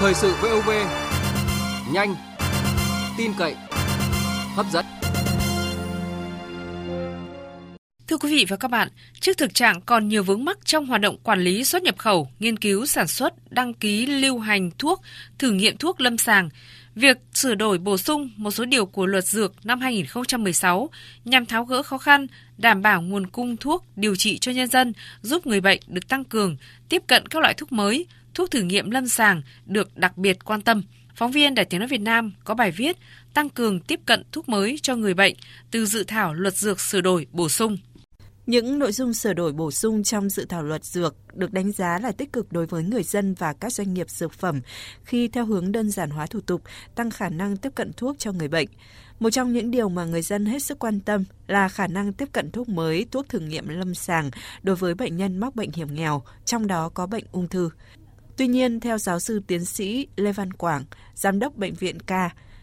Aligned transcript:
Thời 0.00 0.14
sự 0.14 0.34
VOV, 0.42 0.70
nhanh, 1.92 2.14
tin 3.18 3.32
cậy, 3.38 3.54
hấp 4.54 4.66
dẫn. 4.72 4.84
Thưa 8.08 8.16
quý 8.16 8.30
vị 8.30 8.46
và 8.48 8.56
các 8.56 8.70
bạn, 8.70 8.88
trước 9.20 9.38
thực 9.38 9.54
trạng 9.54 9.80
còn 9.80 10.08
nhiều 10.08 10.22
vướng 10.22 10.44
mắc 10.44 10.58
trong 10.64 10.86
hoạt 10.86 11.00
động 11.00 11.16
quản 11.22 11.40
lý 11.40 11.64
xuất 11.64 11.82
nhập 11.82 11.98
khẩu, 11.98 12.28
nghiên 12.38 12.56
cứu 12.56 12.86
sản 12.86 13.06
xuất, 13.06 13.52
đăng 13.52 13.74
ký 13.74 14.06
lưu 14.06 14.38
hành 14.38 14.70
thuốc, 14.78 15.02
thử 15.38 15.50
nghiệm 15.50 15.76
thuốc 15.76 16.00
lâm 16.00 16.18
sàng, 16.18 16.48
việc 16.94 17.16
sửa 17.34 17.54
đổi 17.54 17.78
bổ 17.78 17.96
sung 17.96 18.30
một 18.36 18.50
số 18.50 18.64
điều 18.64 18.86
của 18.86 19.06
luật 19.06 19.24
dược 19.24 19.66
năm 19.66 19.80
2016 19.80 20.90
nhằm 21.24 21.46
tháo 21.46 21.64
gỡ 21.64 21.82
khó 21.82 21.98
khăn, 21.98 22.26
đảm 22.58 22.82
bảo 22.82 23.02
nguồn 23.02 23.26
cung 23.26 23.56
thuốc 23.56 23.84
điều 23.96 24.16
trị 24.16 24.38
cho 24.38 24.52
nhân 24.52 24.68
dân, 24.68 24.92
giúp 25.22 25.46
người 25.46 25.60
bệnh 25.60 25.80
được 25.86 26.08
tăng 26.08 26.24
cường, 26.24 26.56
tiếp 26.88 27.02
cận 27.06 27.26
các 27.26 27.42
loại 27.42 27.54
thuốc 27.54 27.72
mới, 27.72 28.06
thuốc 28.38 28.50
thử 28.50 28.62
nghiệm 28.62 28.90
lâm 28.90 29.08
sàng 29.08 29.42
được 29.66 29.96
đặc 29.96 30.16
biệt 30.16 30.44
quan 30.44 30.62
tâm. 30.62 30.82
Phóng 31.16 31.30
viên 31.30 31.54
Đài 31.54 31.64
Tiếng 31.64 31.80
Nói 31.80 31.88
Việt 31.88 32.00
Nam 32.00 32.32
có 32.44 32.54
bài 32.54 32.70
viết 32.70 32.96
tăng 33.34 33.50
cường 33.50 33.80
tiếp 33.80 34.00
cận 34.06 34.22
thuốc 34.32 34.48
mới 34.48 34.78
cho 34.82 34.96
người 34.96 35.14
bệnh 35.14 35.34
từ 35.70 35.86
dự 35.86 36.04
thảo 36.04 36.34
luật 36.34 36.56
dược 36.56 36.80
sửa 36.80 37.00
đổi 37.00 37.26
bổ 37.32 37.48
sung. 37.48 37.76
Những 38.46 38.78
nội 38.78 38.92
dung 38.92 39.14
sửa 39.14 39.32
đổi 39.32 39.52
bổ 39.52 39.70
sung 39.70 40.02
trong 40.02 40.28
dự 40.28 40.44
thảo 40.48 40.62
luật 40.62 40.84
dược 40.84 41.14
được 41.34 41.52
đánh 41.52 41.72
giá 41.72 41.98
là 41.98 42.12
tích 42.12 42.32
cực 42.32 42.52
đối 42.52 42.66
với 42.66 42.82
người 42.82 43.02
dân 43.02 43.34
và 43.34 43.52
các 43.52 43.72
doanh 43.72 43.94
nghiệp 43.94 44.10
dược 44.10 44.32
phẩm 44.32 44.60
khi 45.04 45.28
theo 45.28 45.44
hướng 45.44 45.72
đơn 45.72 45.90
giản 45.90 46.10
hóa 46.10 46.26
thủ 46.26 46.40
tục, 46.40 46.62
tăng 46.94 47.10
khả 47.10 47.28
năng 47.28 47.56
tiếp 47.56 47.72
cận 47.74 47.92
thuốc 47.92 48.18
cho 48.18 48.32
người 48.32 48.48
bệnh. 48.48 48.68
Một 49.20 49.30
trong 49.30 49.52
những 49.52 49.70
điều 49.70 49.88
mà 49.88 50.04
người 50.04 50.22
dân 50.22 50.46
hết 50.46 50.62
sức 50.62 50.78
quan 50.78 51.00
tâm 51.00 51.24
là 51.46 51.68
khả 51.68 51.86
năng 51.86 52.12
tiếp 52.12 52.28
cận 52.32 52.50
thuốc 52.50 52.68
mới, 52.68 53.06
thuốc 53.10 53.28
thử 53.28 53.38
nghiệm 53.38 53.68
lâm 53.68 53.94
sàng 53.94 54.30
đối 54.62 54.76
với 54.76 54.94
bệnh 54.94 55.16
nhân 55.16 55.38
mắc 55.38 55.56
bệnh 55.56 55.72
hiểm 55.72 55.94
nghèo, 55.94 56.22
trong 56.44 56.66
đó 56.66 56.88
có 56.88 57.06
bệnh 57.06 57.24
ung 57.32 57.48
thư. 57.48 57.70
Tuy 58.38 58.46
nhiên, 58.46 58.80
theo 58.80 58.98
giáo 58.98 59.18
sư 59.18 59.40
tiến 59.46 59.64
sĩ 59.64 60.06
Lê 60.16 60.32
Văn 60.32 60.52
Quảng, 60.52 60.84
giám 61.14 61.38
đốc 61.38 61.56
bệnh 61.56 61.74
viện 61.74 62.00
K, 62.00 62.12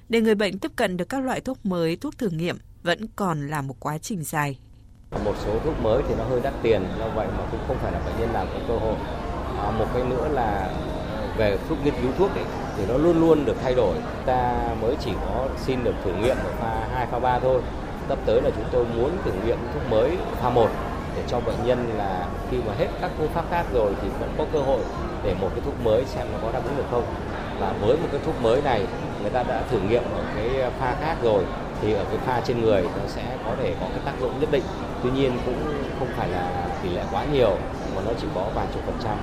để 0.09 0.21
người 0.21 0.35
bệnh 0.35 0.59
tiếp 0.59 0.71
cận 0.75 0.97
được 0.97 1.09
các 1.09 1.23
loại 1.23 1.41
thuốc 1.41 1.65
mới, 1.65 1.95
thuốc 1.95 2.17
thử 2.17 2.29
nghiệm 2.29 2.57
vẫn 2.83 3.07
còn 3.15 3.47
là 3.47 3.61
một 3.61 3.75
quá 3.79 3.97
trình 3.97 4.23
dài. 4.23 4.59
Một 5.25 5.35
số 5.45 5.59
thuốc 5.63 5.81
mới 5.81 6.03
thì 6.07 6.15
nó 6.17 6.23
hơi 6.23 6.41
đắt 6.41 6.53
tiền, 6.63 6.83
do 6.99 7.09
vậy 7.09 7.27
mà 7.37 7.43
cũng 7.51 7.59
không 7.67 7.77
phải 7.81 7.91
là 7.91 7.99
bệnh 7.99 8.19
nhân 8.19 8.33
nào 8.33 8.45
có 8.53 8.59
cơ 8.67 8.77
hội. 8.77 8.95
À, 9.57 9.71
một 9.71 9.85
cái 9.93 10.03
nữa 10.03 10.27
là 10.31 10.73
về 11.37 11.57
thuốc 11.69 11.77
nghiên 11.85 11.93
cứu 12.01 12.11
thuốc 12.17 12.35
ấy, 12.35 12.45
thì 12.77 12.85
nó 12.87 12.97
luôn 12.97 13.19
luôn 13.19 13.45
được 13.45 13.55
thay 13.63 13.75
đổi. 13.75 13.97
Ta 14.25 14.69
mới 14.81 14.95
chỉ 15.05 15.11
có 15.21 15.49
xin 15.65 15.83
được 15.83 15.95
thử 16.03 16.13
nghiệm 16.13 16.37
ở 16.37 16.51
pha 16.59 16.87
2, 16.93 17.07
pha 17.11 17.19
3 17.19 17.39
thôi. 17.39 17.61
Sắp 18.09 18.19
tới 18.25 18.41
là 18.41 18.49
chúng 18.55 18.65
tôi 18.71 18.85
muốn 18.97 19.11
thử 19.25 19.31
nghiệm 19.45 19.57
thuốc 19.73 19.83
mới 19.89 20.17
pha 20.41 20.49
1 20.49 20.69
cho 21.29 21.39
bệnh 21.39 21.65
nhân 21.65 21.89
là 21.97 22.27
khi 22.51 22.57
mà 22.67 22.73
hết 22.77 22.87
các 23.01 23.11
phương 23.17 23.29
pháp 23.33 23.45
khác 23.49 23.65
rồi 23.73 23.93
thì 24.01 24.07
vẫn 24.19 24.29
có 24.37 24.45
cơ 24.53 24.59
hội 24.59 24.81
để 25.23 25.35
một 25.41 25.49
cái 25.51 25.61
thuốc 25.65 25.83
mới 25.83 26.05
xem 26.05 26.27
nó 26.31 26.37
có 26.41 26.51
đáp 26.51 26.61
ứng 26.65 26.77
được 26.77 26.85
không. 26.91 27.03
Và 27.59 27.73
với 27.81 27.97
một 27.97 28.07
cái 28.11 28.21
thuốc 28.25 28.41
mới 28.41 28.61
này 28.61 28.87
người 29.21 29.31
ta 29.31 29.43
đã 29.43 29.63
thử 29.71 29.79
nghiệm 29.79 30.03
ở 30.03 30.23
cái 30.35 30.71
pha 30.79 30.95
khác 31.01 31.15
rồi 31.23 31.43
thì 31.81 31.93
ở 31.93 32.05
cái 32.05 32.17
pha 32.17 32.41
trên 32.45 32.61
người 32.61 32.81
nó 32.81 33.07
sẽ 33.07 33.37
có 33.45 33.55
thể 33.61 33.75
có 33.79 33.87
cái 33.89 33.99
tác 34.05 34.13
dụng 34.21 34.39
nhất 34.39 34.49
định. 34.51 34.63
Tuy 35.03 35.11
nhiên 35.11 35.37
cũng 35.45 35.87
không 35.99 36.07
phải 36.17 36.29
là 36.29 36.69
tỷ 36.83 36.89
lệ 36.89 37.03
quá 37.11 37.25
nhiều 37.33 37.57
mà 37.95 38.01
nó 38.05 38.11
chỉ 38.21 38.27
có 38.35 38.51
vài 38.55 38.67
chục 38.73 38.83
phần 38.85 38.95
trăm. 39.03 39.17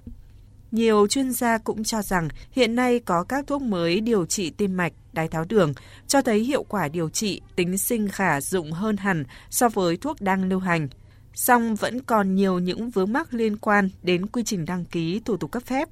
Nhiều 0.71 1.07
chuyên 1.07 1.33
gia 1.33 1.59
cũng 1.59 1.85
cho 1.85 2.03
rằng 2.03 2.29
hiện 2.51 2.75
nay 2.75 3.01
có 3.01 3.25
các 3.25 3.45
thuốc 3.47 3.63
mới 3.63 4.01
điều 4.01 4.27
trị 4.27 4.51
tim 4.51 4.77
mạch, 4.77 4.93
đái 5.13 5.29
tháo 5.29 5.45
đường, 5.49 5.73
cho 6.07 6.23
thấy 6.23 6.39
hiệu 6.41 6.63
quả 6.63 6.89
điều 6.89 7.09
trị 7.09 7.41
tính 7.57 7.79
sinh 7.79 8.09
khả 8.09 8.41
dụng 8.41 8.73
hơn 8.73 8.97
hẳn 8.97 9.25
so 9.51 9.69
với 9.69 9.97
thuốc 9.97 10.21
đang 10.21 10.49
lưu 10.49 10.59
hành 10.59 10.89
song 11.35 11.75
vẫn 11.75 12.01
còn 12.03 12.35
nhiều 12.35 12.59
những 12.59 12.91
vướng 12.91 13.13
mắc 13.13 13.35
liên 13.35 13.57
quan 13.57 13.91
đến 14.03 14.27
quy 14.27 14.43
trình 14.45 14.65
đăng 14.65 14.85
ký 14.85 15.21
thủ 15.25 15.37
tục 15.37 15.53
cấp 15.53 15.63
phép. 15.67 15.89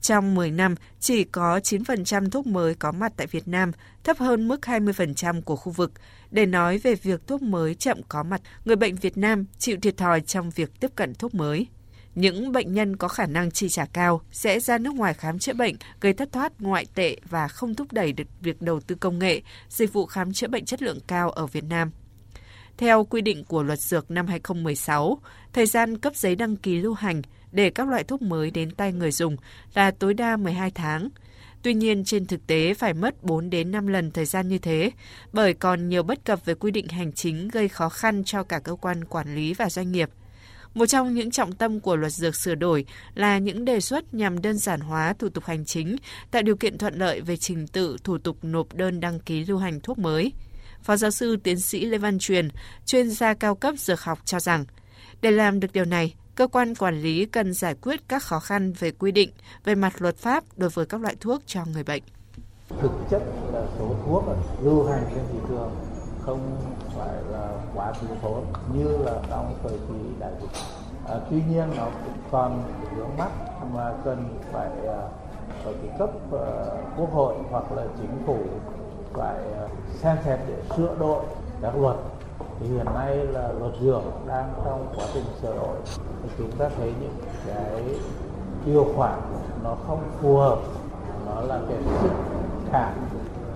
Trong 0.00 0.34
10 0.34 0.50
năm, 0.50 0.74
chỉ 1.00 1.24
có 1.24 1.58
9% 1.58 2.30
thuốc 2.30 2.46
mới 2.46 2.74
có 2.74 2.92
mặt 2.92 3.12
tại 3.16 3.26
Việt 3.26 3.48
Nam, 3.48 3.72
thấp 4.04 4.18
hơn 4.18 4.48
mức 4.48 4.60
20% 4.60 5.42
của 5.42 5.56
khu 5.56 5.72
vực. 5.72 5.92
Để 6.30 6.46
nói 6.46 6.78
về 6.78 6.94
việc 6.94 7.26
thuốc 7.26 7.42
mới 7.42 7.74
chậm 7.74 8.00
có 8.08 8.22
mặt, 8.22 8.40
người 8.64 8.76
bệnh 8.76 8.94
Việt 8.94 9.16
Nam 9.16 9.44
chịu 9.58 9.76
thiệt 9.82 9.96
thòi 9.96 10.20
trong 10.20 10.50
việc 10.50 10.80
tiếp 10.80 10.90
cận 10.96 11.14
thuốc 11.14 11.34
mới. 11.34 11.66
Những 12.14 12.52
bệnh 12.52 12.72
nhân 12.72 12.96
có 12.96 13.08
khả 13.08 13.26
năng 13.26 13.50
chi 13.50 13.68
trả 13.68 13.86
cao 13.86 14.20
sẽ 14.32 14.60
ra 14.60 14.78
nước 14.78 14.94
ngoài 14.94 15.14
khám 15.14 15.38
chữa 15.38 15.54
bệnh, 15.54 15.74
gây 16.00 16.12
thất 16.12 16.32
thoát 16.32 16.52
ngoại 16.58 16.86
tệ 16.94 17.16
và 17.30 17.48
không 17.48 17.74
thúc 17.74 17.92
đẩy 17.92 18.12
được 18.12 18.24
việc 18.40 18.62
đầu 18.62 18.80
tư 18.80 18.94
công 18.94 19.18
nghệ, 19.18 19.42
dịch 19.68 19.92
vụ 19.92 20.06
khám 20.06 20.32
chữa 20.32 20.48
bệnh 20.48 20.64
chất 20.64 20.82
lượng 20.82 20.98
cao 21.06 21.30
ở 21.30 21.46
Việt 21.46 21.64
Nam. 21.64 21.90
Theo 22.78 23.04
quy 23.04 23.20
định 23.20 23.44
của 23.44 23.62
luật 23.62 23.80
dược 23.80 24.10
năm 24.10 24.26
2016, 24.26 25.18
thời 25.52 25.66
gian 25.66 25.98
cấp 25.98 26.16
giấy 26.16 26.36
đăng 26.36 26.56
ký 26.56 26.76
lưu 26.76 26.94
hành 26.94 27.22
để 27.52 27.70
các 27.70 27.88
loại 27.88 28.04
thuốc 28.04 28.22
mới 28.22 28.50
đến 28.50 28.70
tay 28.70 28.92
người 28.92 29.10
dùng 29.10 29.36
là 29.74 29.90
tối 29.90 30.14
đa 30.14 30.36
12 30.36 30.70
tháng. 30.70 31.08
Tuy 31.62 31.74
nhiên, 31.74 32.04
trên 32.04 32.26
thực 32.26 32.46
tế 32.46 32.74
phải 32.74 32.94
mất 32.94 33.22
4 33.22 33.50
đến 33.50 33.70
5 33.70 33.86
lần 33.86 34.10
thời 34.10 34.24
gian 34.24 34.48
như 34.48 34.58
thế, 34.58 34.90
bởi 35.32 35.54
còn 35.54 35.88
nhiều 35.88 36.02
bất 36.02 36.24
cập 36.24 36.44
về 36.44 36.54
quy 36.54 36.70
định 36.70 36.88
hành 36.88 37.12
chính 37.12 37.48
gây 37.48 37.68
khó 37.68 37.88
khăn 37.88 38.24
cho 38.24 38.42
cả 38.42 38.58
cơ 38.58 38.74
quan 38.74 39.04
quản 39.04 39.34
lý 39.34 39.54
và 39.54 39.70
doanh 39.70 39.92
nghiệp. 39.92 40.10
Một 40.74 40.86
trong 40.86 41.14
những 41.14 41.30
trọng 41.30 41.52
tâm 41.52 41.80
của 41.80 41.96
luật 41.96 42.12
dược 42.12 42.36
sửa 42.36 42.54
đổi 42.54 42.86
là 43.14 43.38
những 43.38 43.64
đề 43.64 43.80
xuất 43.80 44.14
nhằm 44.14 44.42
đơn 44.42 44.58
giản 44.58 44.80
hóa 44.80 45.14
thủ 45.18 45.28
tục 45.28 45.44
hành 45.44 45.64
chính, 45.64 45.96
tạo 46.30 46.42
điều 46.42 46.56
kiện 46.56 46.78
thuận 46.78 46.98
lợi 46.98 47.20
về 47.20 47.36
trình 47.36 47.66
tự 47.66 47.96
thủ 48.04 48.18
tục 48.18 48.36
nộp 48.42 48.74
đơn 48.74 49.00
đăng 49.00 49.20
ký 49.20 49.44
lưu 49.44 49.58
hành 49.58 49.80
thuốc 49.80 49.98
mới. 49.98 50.32
Phó 50.84 50.96
giáo 50.96 51.10
sư 51.10 51.36
tiến 51.36 51.60
sĩ 51.60 51.84
Lê 51.84 51.98
Văn 51.98 52.18
Truyền, 52.18 52.48
chuyên 52.86 53.10
gia 53.10 53.34
cao 53.34 53.54
cấp 53.54 53.74
dược 53.78 54.00
học 54.00 54.18
cho 54.24 54.40
rằng, 54.40 54.64
để 55.20 55.30
làm 55.30 55.60
được 55.60 55.72
điều 55.72 55.84
này, 55.84 56.14
cơ 56.34 56.46
quan 56.46 56.74
quản 56.74 57.02
lý 57.02 57.26
cần 57.26 57.52
giải 57.52 57.74
quyết 57.82 58.08
các 58.08 58.22
khó 58.22 58.40
khăn 58.40 58.72
về 58.72 58.90
quy 58.90 59.12
định, 59.12 59.30
về 59.64 59.74
mặt 59.74 60.02
luật 60.02 60.16
pháp 60.16 60.44
đối 60.56 60.70
với 60.70 60.86
các 60.86 61.00
loại 61.00 61.16
thuốc 61.20 61.42
cho 61.46 61.64
người 61.72 61.84
bệnh. 61.84 62.02
Thực 62.80 62.90
chất 63.10 63.22
là 63.52 63.66
số 63.78 63.96
thuốc 64.06 64.24
lưu 64.62 64.84
hành 64.84 65.04
trên 65.14 65.24
thị 65.32 65.38
trường 65.48 65.70
không 66.20 66.56
phải 66.96 67.22
là 67.30 67.48
quá 67.74 67.92
thiếu 68.00 68.16
thốn 68.22 68.44
như 68.74 68.98
là 69.04 69.20
trong 69.30 69.58
thời 69.62 69.78
kỳ 69.78 70.20
đại 70.20 70.32
dịch. 70.40 70.50
À, 71.08 71.14
tuy 71.30 71.36
nhiên 71.36 71.70
nó 71.76 71.84
cũng 72.04 72.18
còn 72.30 72.62
vướng 72.96 73.16
mắt 73.18 73.30
mà 73.74 73.92
cần 74.04 74.38
phải 74.52 74.70
à, 74.86 75.00
ở 75.64 75.74
cái 75.82 75.98
cấp 75.98 76.10
uh, 76.16 76.98
quốc 76.98 77.12
hội 77.12 77.34
hoặc 77.50 77.72
là 77.72 77.82
chính 77.98 78.22
phủ 78.26 78.38
phải 79.14 79.36
ờ, 79.36 79.68
xem 80.02 80.16
xét 80.24 80.38
để 80.48 80.54
sửa 80.76 80.96
đổi 80.98 81.24
các 81.62 81.76
luật. 81.76 81.96
Thì 82.60 82.66
hiện 82.66 82.86
nay 82.94 83.16
là 83.16 83.52
luật 83.52 83.72
dược 83.82 84.02
đang 84.26 84.52
trong 84.64 84.92
quá 84.96 85.06
trình 85.14 85.24
sửa 85.42 85.54
đổi. 85.54 85.76
Thì 86.22 86.28
chúng 86.38 86.52
ta 86.52 86.68
thấy 86.76 86.92
những 87.00 87.16
cái 87.46 87.82
điều 88.66 88.92
khoản 88.96 89.20
nó 89.62 89.76
không 89.86 90.02
phù 90.20 90.36
hợp 90.36 90.58
nó 91.26 91.40
là 91.40 91.60
cái 91.68 91.78
sức 92.02 92.10
cản 92.72 93.08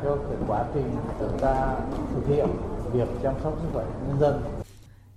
cho 0.04 0.16
cái 0.16 0.36
quá 0.46 0.64
trình 0.74 0.96
chúng 1.19 1.38
ta 1.41 1.76
thực 2.14 2.26
hiện 2.28 2.48
việc 2.92 3.08
chăm 3.22 3.34
sóc 3.42 3.58
sức 3.62 3.69
khỏe 3.72 3.84
nhân 4.08 4.20
dân. 4.20 4.42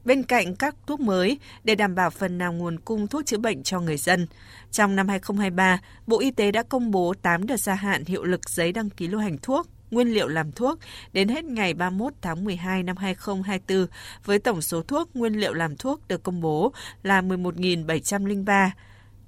Bên 0.06 0.24
cạnh 0.24 0.56
các 0.56 0.76
thuốc 0.88 1.00
mới 1.00 1.40
để 1.64 1.76
đảm 1.76 1.96
bảo 1.96 2.10
phần 2.10 2.38
nào 2.38 2.54
nguồn 2.54 2.80
cung 2.80 3.08
thuốc 3.08 3.26
chữa 3.26 3.38
bệnh 3.38 3.64
cho 3.64 3.80
người 3.80 3.98
dân, 3.98 4.28
trong 4.72 4.96
năm 4.96 5.08
2023, 5.08 5.80
Bộ 6.08 6.20
Y 6.20 6.32
tế 6.32 6.52
đã 6.52 6.64
công 6.64 6.92
bố 6.92 7.14
8 7.22 7.48
đợt 7.48 7.60
gia 7.60 7.74
hạn 7.74 8.06
hiệu 8.06 8.24
lực 8.24 8.50
giấy 8.50 8.72
đăng 8.72 8.90
ký 8.90 9.08
lưu 9.08 9.22
hành 9.22 9.38
thuốc 9.42 9.68
nguyên 9.92 10.14
liệu 10.14 10.28
làm 10.28 10.52
thuốc 10.52 10.80
đến 11.14 11.28
hết 11.28 11.46
ngày 11.46 11.74
31 11.74 12.14
tháng 12.22 12.44
12 12.44 12.84
năm 12.84 12.98
2024 12.98 13.88
với 14.26 14.40
tổng 14.40 14.62
số 14.62 14.82
thuốc 14.82 15.16
nguyên 15.16 15.34
liệu 15.34 15.54
làm 15.54 15.78
thuốc 15.78 16.08
được 16.08 16.24
công 16.24 16.42
bố 16.42 16.74
là 17.04 17.22
11.703 17.22 18.70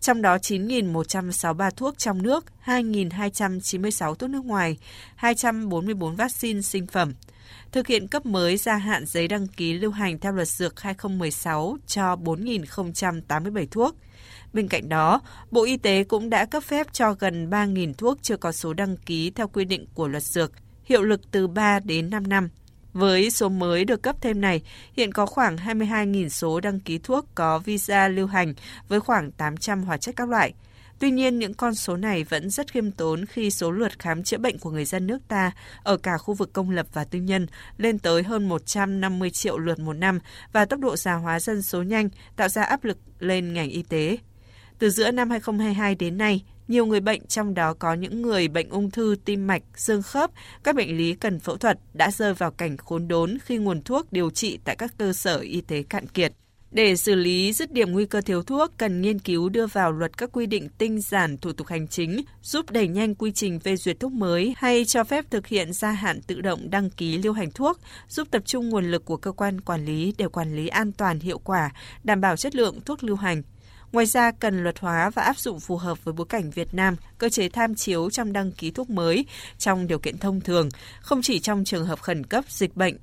trong 0.03 0.21
đó 0.21 0.37
9.163 0.37 1.71
thuốc 1.71 1.97
trong 1.97 2.21
nước, 2.21 2.45
2.296 2.65 4.15
thuốc 4.15 4.29
nước 4.29 4.45
ngoài, 4.45 4.77
244 5.15 6.15
vaccine 6.15 6.61
sinh 6.61 6.87
phẩm. 6.87 7.13
Thực 7.71 7.87
hiện 7.87 8.07
cấp 8.07 8.25
mới 8.25 8.57
gia 8.57 8.75
hạn 8.75 9.05
giấy 9.05 9.27
đăng 9.27 9.47
ký 9.47 9.73
lưu 9.73 9.91
hành 9.91 10.19
theo 10.19 10.31
luật 10.31 10.47
dược 10.47 10.79
2016 10.79 11.77
cho 11.87 12.15
4.087 12.15 13.65
thuốc. 13.71 13.95
Bên 14.53 14.67
cạnh 14.67 14.89
đó, 14.89 15.21
Bộ 15.51 15.63
Y 15.63 15.77
tế 15.77 16.03
cũng 16.03 16.29
đã 16.29 16.45
cấp 16.45 16.63
phép 16.63 16.87
cho 16.93 17.15
gần 17.19 17.49
3.000 17.49 17.93
thuốc 17.93 18.17
chưa 18.21 18.37
có 18.37 18.51
số 18.51 18.73
đăng 18.73 18.97
ký 18.97 19.31
theo 19.31 19.47
quy 19.47 19.65
định 19.65 19.85
của 19.93 20.07
luật 20.07 20.23
dược, 20.23 20.51
hiệu 20.83 21.01
lực 21.01 21.21
từ 21.31 21.47
3 21.47 21.79
đến 21.79 22.09
5 22.09 22.27
năm. 22.27 22.49
Với 22.93 23.31
số 23.31 23.49
mới 23.49 23.85
được 23.85 24.01
cấp 24.01 24.15
thêm 24.21 24.41
này, 24.41 24.61
hiện 24.97 25.11
có 25.11 25.25
khoảng 25.25 25.57
22.000 25.57 26.29
số 26.29 26.59
đăng 26.59 26.79
ký 26.79 26.97
thuốc 26.97 27.25
có 27.35 27.59
visa 27.59 28.07
lưu 28.07 28.27
hành 28.27 28.53
với 28.87 28.99
khoảng 28.99 29.31
800 29.31 29.83
hóa 29.83 29.97
chất 29.97 30.15
các 30.15 30.29
loại. 30.29 30.53
Tuy 30.99 31.11
nhiên, 31.11 31.39
những 31.39 31.53
con 31.53 31.75
số 31.75 31.97
này 31.97 32.23
vẫn 32.23 32.49
rất 32.49 32.71
khiêm 32.71 32.91
tốn 32.91 33.25
khi 33.25 33.51
số 33.51 33.71
lượt 33.71 33.99
khám 33.99 34.23
chữa 34.23 34.37
bệnh 34.37 34.59
của 34.59 34.71
người 34.71 34.85
dân 34.85 35.07
nước 35.07 35.27
ta 35.27 35.51
ở 35.83 35.97
cả 35.97 36.17
khu 36.17 36.33
vực 36.33 36.53
công 36.53 36.69
lập 36.69 36.87
và 36.93 37.03
tư 37.03 37.19
nhân 37.19 37.47
lên 37.77 37.99
tới 37.99 38.23
hơn 38.23 38.49
150 38.49 39.29
triệu 39.29 39.57
lượt 39.57 39.79
một 39.79 39.93
năm 39.93 40.19
và 40.51 40.65
tốc 40.65 40.79
độ 40.79 40.95
già 40.95 41.13
hóa 41.13 41.39
dân 41.39 41.61
số 41.61 41.83
nhanh 41.83 42.09
tạo 42.35 42.49
ra 42.49 42.63
áp 42.63 42.83
lực 42.83 42.97
lên 43.19 43.53
ngành 43.53 43.69
y 43.69 43.83
tế. 43.83 44.17
Từ 44.83 44.89
giữa 44.89 45.11
năm 45.11 45.29
2022 45.29 45.95
đến 45.95 46.17
nay, 46.17 46.43
nhiều 46.67 46.85
người 46.85 46.99
bệnh 46.99 47.25
trong 47.27 47.53
đó 47.53 47.73
có 47.73 47.93
những 47.93 48.21
người 48.21 48.47
bệnh 48.47 48.69
ung 48.69 48.91
thư 48.91 49.15
tim 49.25 49.47
mạch, 49.47 49.63
xương 49.75 50.01
khớp, 50.01 50.31
các 50.63 50.75
bệnh 50.75 50.97
lý 50.97 51.13
cần 51.13 51.39
phẫu 51.39 51.57
thuật 51.57 51.79
đã 51.93 52.11
rơi 52.11 52.33
vào 52.33 52.51
cảnh 52.51 52.77
khốn 52.77 53.07
đốn 53.07 53.37
khi 53.45 53.57
nguồn 53.57 53.81
thuốc 53.81 54.13
điều 54.13 54.29
trị 54.29 54.59
tại 54.63 54.75
các 54.75 54.93
cơ 54.97 55.13
sở 55.13 55.37
y 55.37 55.61
tế 55.61 55.83
cạn 55.83 56.07
kiệt. 56.07 56.33
Để 56.71 56.95
xử 56.95 57.15
lý 57.15 57.53
dứt 57.53 57.71
điểm 57.71 57.91
nguy 57.91 58.05
cơ 58.05 58.21
thiếu 58.21 58.43
thuốc, 58.43 58.71
cần 58.77 59.01
nghiên 59.01 59.19
cứu 59.19 59.49
đưa 59.49 59.67
vào 59.67 59.91
luật 59.91 60.17
các 60.17 60.29
quy 60.33 60.45
định 60.45 60.69
tinh 60.77 61.01
giản 61.01 61.37
thủ 61.37 61.51
tục 61.51 61.67
hành 61.67 61.87
chính, 61.87 62.21
giúp 62.41 62.71
đẩy 62.71 62.87
nhanh 62.87 63.15
quy 63.15 63.31
trình 63.31 63.59
phê 63.59 63.75
duyệt 63.75 63.99
thuốc 63.99 64.11
mới 64.11 64.53
hay 64.57 64.85
cho 64.85 65.03
phép 65.03 65.25
thực 65.29 65.47
hiện 65.47 65.73
gia 65.73 65.91
hạn 65.91 66.21
tự 66.21 66.41
động 66.41 66.69
đăng 66.69 66.89
ký 66.89 67.17
lưu 67.17 67.33
hành 67.33 67.51
thuốc, 67.51 67.79
giúp 68.09 68.27
tập 68.31 68.41
trung 68.45 68.69
nguồn 68.69 68.91
lực 68.91 69.05
của 69.05 69.17
cơ 69.17 69.31
quan 69.31 69.61
quản 69.61 69.85
lý 69.85 70.13
để 70.17 70.27
quản 70.27 70.55
lý 70.55 70.67
an 70.67 70.91
toàn 70.91 71.19
hiệu 71.19 71.39
quả, 71.39 71.71
đảm 72.03 72.21
bảo 72.21 72.37
chất 72.37 72.55
lượng 72.55 72.81
thuốc 72.85 73.03
lưu 73.03 73.15
hành. 73.15 73.41
Ngoài 73.93 74.05
ra, 74.05 74.31
cần 74.31 74.63
luật 74.63 74.79
hóa 74.79 75.09
và 75.09 75.21
áp 75.21 75.37
dụng 75.37 75.59
phù 75.59 75.77
hợp 75.77 76.03
với 76.03 76.13
bối 76.13 76.25
cảnh 76.29 76.49
Việt 76.49 76.73
Nam, 76.73 76.95
cơ 77.17 77.29
chế 77.29 77.49
tham 77.49 77.75
chiếu 77.75 78.09
trong 78.09 78.33
đăng 78.33 78.51
ký 78.51 78.71
thuốc 78.71 78.89
mới 78.89 79.25
trong 79.57 79.87
điều 79.87 79.99
kiện 79.99 80.17
thông 80.17 80.41
thường, 80.41 80.69
không 81.01 81.21
chỉ 81.21 81.39
trong 81.39 81.63
trường 81.63 81.85
hợp 81.85 82.01
khẩn 82.01 82.25
cấp 82.25 82.45
dịch 82.49 82.75
bệnh. 82.75 82.97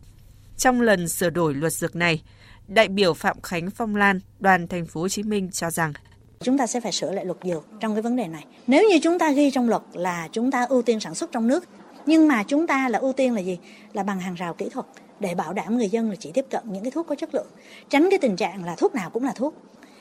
Trong 0.56 0.80
lần 0.80 1.08
sửa 1.08 1.30
đổi 1.30 1.54
luật 1.54 1.72
dược 1.72 1.96
này, 1.96 2.22
đại 2.68 2.88
biểu 2.88 3.14
Phạm 3.14 3.40
Khánh 3.40 3.70
Phong 3.70 3.96
Lan, 3.96 4.20
đoàn 4.40 4.68
thành 4.68 4.86
phố 4.86 5.00
Hồ 5.00 5.08
Chí 5.08 5.22
Minh 5.22 5.50
cho 5.52 5.70
rằng 5.70 5.92
chúng 6.40 6.58
ta 6.58 6.66
sẽ 6.66 6.80
phải 6.80 6.92
sửa 6.92 7.12
lại 7.12 7.24
luật 7.24 7.38
dược 7.44 7.66
trong 7.80 7.94
cái 7.94 8.02
vấn 8.02 8.16
đề 8.16 8.26
này. 8.26 8.44
Nếu 8.66 8.88
như 8.90 8.98
chúng 9.02 9.18
ta 9.18 9.30
ghi 9.30 9.50
trong 9.50 9.68
luật 9.68 9.82
là 9.92 10.28
chúng 10.32 10.50
ta 10.50 10.64
ưu 10.64 10.82
tiên 10.82 11.00
sản 11.00 11.14
xuất 11.14 11.32
trong 11.32 11.46
nước, 11.46 11.64
nhưng 12.06 12.28
mà 12.28 12.42
chúng 12.42 12.66
ta 12.66 12.88
là 12.88 12.98
ưu 12.98 13.12
tiên 13.12 13.34
là 13.34 13.40
gì? 13.40 13.58
Là 13.92 14.02
bằng 14.02 14.20
hàng 14.20 14.34
rào 14.34 14.54
kỹ 14.54 14.68
thuật 14.72 14.86
để 15.20 15.34
bảo 15.34 15.52
đảm 15.52 15.78
người 15.78 15.88
dân 15.88 16.10
là 16.10 16.16
chỉ 16.16 16.30
tiếp 16.34 16.46
cận 16.50 16.62
những 16.72 16.82
cái 16.84 16.90
thuốc 16.90 17.06
có 17.06 17.14
chất 17.14 17.34
lượng, 17.34 17.46
tránh 17.88 18.10
cái 18.10 18.18
tình 18.18 18.36
trạng 18.36 18.64
là 18.64 18.74
thuốc 18.78 18.94
nào 18.94 19.10
cũng 19.10 19.24
là 19.24 19.32
thuốc. 19.32 19.54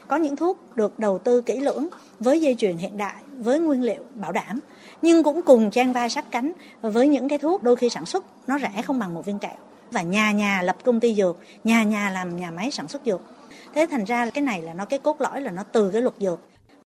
Có 0.10 0.16
những 0.16 0.36
thuốc 0.36 0.58
được 0.76 1.00
đầu 1.00 1.20
tư 1.20 1.42
kỹ 1.42 1.60
lưỡng 1.60 1.88
với 2.20 2.42
dây 2.42 2.56
chuyền 2.56 2.78
hiện 2.78 2.98
đại, 2.98 3.16
với 3.38 3.60
nguyên 3.60 3.84
liệu 3.84 4.04
bảo 4.16 4.32
đảm, 4.32 4.60
nhưng 5.02 5.24
cũng 5.24 5.42
cùng 5.42 5.72
trang 5.72 5.94
vai 5.94 6.10
sát 6.10 6.26
cánh 6.32 6.52
với 6.82 7.08
những 7.08 7.30
cái 7.30 7.38
thuốc 7.38 7.64
đôi 7.64 7.76
khi 7.76 7.90
sản 7.90 8.06
xuất 8.06 8.26
nó 8.48 8.60
rẻ 8.60 8.82
không 8.82 9.00
bằng 9.00 9.14
một 9.14 9.26
viên 9.26 9.40
kẹo 9.40 9.56
và 9.92 10.02
nhà 10.02 10.32
nhà 10.32 10.62
lập 10.62 10.76
công 10.84 11.00
ty 11.00 11.16
dược, 11.16 11.38
nhà 11.64 11.84
nhà 11.84 12.10
làm 12.10 12.38
nhà 12.38 12.52
máy 12.52 12.72
sản 12.72 12.88
xuất 12.88 13.02
dược. 13.06 13.22
Thế 13.74 13.88
thành 13.92 14.04
ra 14.04 14.30
cái 14.30 14.42
này 14.42 14.62
là 14.62 14.74
nó 14.74 14.86
cái 14.86 15.00
cốt 15.00 15.22
lõi 15.22 15.42
là 15.42 15.52
nó 15.52 15.64
từ 15.64 15.92
cái 15.92 16.02
luật 16.02 16.16
dược 16.20 16.40